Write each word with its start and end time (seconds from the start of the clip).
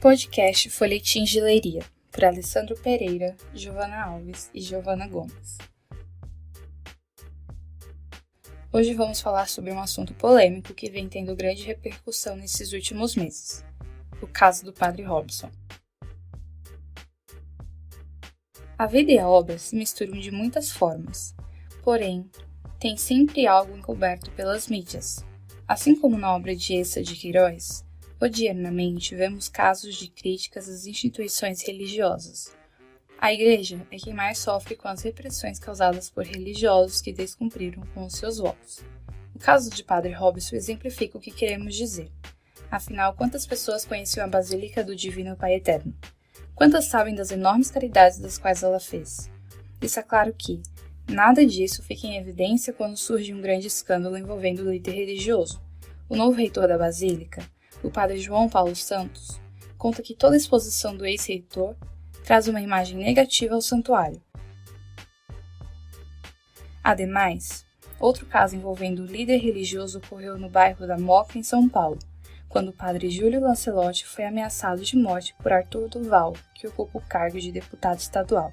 Podcast 0.00 0.70
Folhetim 0.70 1.24
de 1.24 1.40
Leiria, 1.40 1.84
por 2.12 2.24
Alessandro 2.24 2.78
Pereira, 2.78 3.36
Giovana 3.52 4.04
Alves 4.04 4.48
e 4.54 4.60
Giovana 4.60 5.08
Gomes. 5.08 5.58
Hoje 8.72 8.94
vamos 8.94 9.20
falar 9.20 9.48
sobre 9.48 9.72
um 9.72 9.80
assunto 9.80 10.14
polêmico 10.14 10.72
que 10.72 10.88
vem 10.88 11.08
tendo 11.08 11.34
grande 11.34 11.64
repercussão 11.64 12.36
nesses 12.36 12.72
últimos 12.72 13.16
meses: 13.16 13.64
o 14.22 14.28
caso 14.28 14.64
do 14.64 14.72
Padre 14.72 15.02
Robson. 15.02 15.50
A 18.78 18.86
vida 18.86 19.10
e 19.10 19.18
a 19.18 19.28
obra 19.28 19.58
se 19.58 19.74
misturam 19.74 20.16
de 20.16 20.30
muitas 20.30 20.70
formas, 20.70 21.34
porém, 21.82 22.30
tem 22.78 22.96
sempre 22.96 23.48
algo 23.48 23.76
encoberto 23.76 24.30
pelas 24.30 24.68
mídias. 24.68 25.24
Assim 25.66 25.96
como 25.96 26.16
na 26.16 26.32
obra 26.32 26.54
de 26.54 26.76
Essa 26.78 27.02
de 27.02 27.16
Queiroz, 27.16 27.84
Odiernamente, 28.20 29.14
vemos 29.14 29.48
casos 29.48 29.94
de 29.94 30.08
críticas 30.08 30.68
às 30.68 30.86
instituições 30.86 31.62
religiosas. 31.62 32.52
A 33.16 33.32
Igreja 33.32 33.86
é 33.92 33.96
quem 33.96 34.12
mais 34.12 34.38
sofre 34.38 34.74
com 34.74 34.88
as 34.88 35.02
repressões 35.02 35.60
causadas 35.60 36.10
por 36.10 36.24
religiosos 36.24 37.00
que 37.00 37.12
descumpriram 37.12 37.84
com 37.94 38.04
os 38.04 38.14
seus 38.14 38.38
votos. 38.38 38.80
O 39.36 39.38
caso 39.38 39.70
de 39.70 39.84
Padre 39.84 40.12
Robson 40.14 40.56
exemplifica 40.56 41.16
o 41.16 41.20
que 41.20 41.30
queremos 41.30 41.76
dizer. 41.76 42.10
Afinal, 42.68 43.14
quantas 43.14 43.46
pessoas 43.46 43.84
conheciam 43.84 44.26
a 44.26 44.28
Basílica 44.28 44.82
do 44.82 44.96
Divino 44.96 45.36
Pai 45.36 45.54
Eterno? 45.54 45.94
Quantas 46.56 46.86
sabem 46.86 47.14
das 47.14 47.30
enormes 47.30 47.70
caridades 47.70 48.18
das 48.18 48.36
quais 48.36 48.64
ela 48.64 48.80
fez? 48.80 49.30
Isso 49.80 50.00
é 50.00 50.02
claro 50.02 50.34
que 50.36 50.60
nada 51.08 51.46
disso 51.46 51.84
fica 51.84 52.08
em 52.08 52.16
evidência 52.16 52.72
quando 52.72 52.96
surge 52.96 53.32
um 53.32 53.40
grande 53.40 53.68
escândalo 53.68 54.18
envolvendo 54.18 54.64
o 54.64 54.72
líder 54.72 54.90
religioso. 54.90 55.62
O 56.08 56.16
novo 56.16 56.36
reitor 56.36 56.66
da 56.66 56.76
Basílica, 56.76 57.48
o 57.82 57.90
padre 57.90 58.18
João 58.18 58.48
Paulo 58.48 58.74
Santos, 58.74 59.40
conta 59.76 60.02
que 60.02 60.14
toda 60.14 60.36
exposição 60.36 60.96
do 60.96 61.06
ex-reitor 61.06 61.76
traz 62.24 62.48
uma 62.48 62.60
imagem 62.60 62.98
negativa 62.98 63.54
ao 63.54 63.60
santuário. 63.60 64.20
Ademais, 66.82 67.64
outro 68.00 68.26
caso 68.26 68.56
envolvendo 68.56 69.02
o 69.02 69.06
líder 69.06 69.38
religioso 69.38 69.98
ocorreu 69.98 70.38
no 70.38 70.48
bairro 70.48 70.86
da 70.86 70.98
Moca, 70.98 71.38
em 71.38 71.42
São 71.42 71.68
Paulo, 71.68 71.98
quando 72.48 72.68
o 72.68 72.72
padre 72.72 73.10
Júlio 73.10 73.40
Lancelotti 73.40 74.06
foi 74.06 74.24
ameaçado 74.24 74.82
de 74.82 74.96
morte 74.96 75.34
por 75.42 75.52
Arthur 75.52 75.88
Duval, 75.88 76.34
que 76.54 76.66
ocupa 76.66 76.98
o 76.98 77.02
cargo 77.02 77.38
de 77.38 77.52
deputado 77.52 77.98
estadual. 77.98 78.52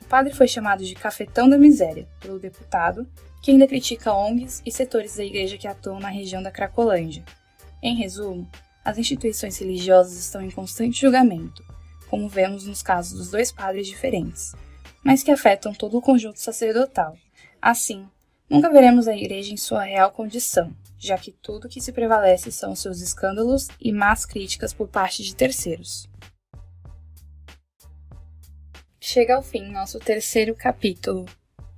O 0.00 0.04
padre 0.04 0.34
foi 0.34 0.48
chamado 0.48 0.84
de 0.84 0.94
cafetão 0.94 1.48
da 1.48 1.56
miséria 1.56 2.08
pelo 2.20 2.38
deputado, 2.38 3.08
que 3.42 3.52
ainda 3.52 3.66
critica 3.66 4.12
ONGs 4.12 4.60
e 4.66 4.72
setores 4.72 5.16
da 5.16 5.24
igreja 5.24 5.56
que 5.56 5.68
atuam 5.68 6.00
na 6.00 6.08
região 6.08 6.42
da 6.42 6.50
Cracolândia. 6.50 7.24
Em 7.82 7.96
resumo, 7.96 8.46
as 8.84 8.98
instituições 8.98 9.56
religiosas 9.58 10.18
estão 10.18 10.42
em 10.42 10.50
constante 10.50 11.00
julgamento, 11.00 11.64
como 12.08 12.28
vemos 12.28 12.66
nos 12.66 12.82
casos 12.82 13.18
dos 13.18 13.30
dois 13.30 13.50
padres 13.50 13.86
diferentes, 13.86 14.52
mas 15.02 15.22
que 15.22 15.30
afetam 15.30 15.72
todo 15.72 15.96
o 15.96 16.02
conjunto 16.02 16.38
sacerdotal. 16.38 17.16
Assim, 17.60 18.06
nunca 18.50 18.68
veremos 18.68 19.08
a 19.08 19.16
Igreja 19.16 19.54
em 19.54 19.56
sua 19.56 19.82
real 19.84 20.10
condição, 20.10 20.76
já 20.98 21.16
que 21.16 21.32
tudo 21.32 21.68
que 21.70 21.80
se 21.80 21.90
prevalece 21.90 22.52
são 22.52 22.76
seus 22.76 23.00
escândalos 23.00 23.68
e 23.80 23.92
más 23.92 24.26
críticas 24.26 24.74
por 24.74 24.88
parte 24.88 25.22
de 25.22 25.34
terceiros. 25.34 26.06
Chega 29.00 29.36
ao 29.36 29.42
fim 29.42 29.70
nosso 29.72 29.98
terceiro 29.98 30.54
capítulo. 30.54 31.24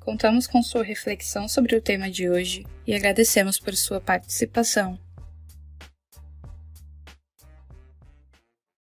Contamos 0.00 0.48
com 0.48 0.60
sua 0.64 0.82
reflexão 0.82 1.46
sobre 1.46 1.76
o 1.76 1.80
tema 1.80 2.10
de 2.10 2.28
hoje 2.28 2.66
e 2.84 2.92
agradecemos 2.92 3.60
por 3.60 3.76
sua 3.76 4.00
participação. 4.00 4.98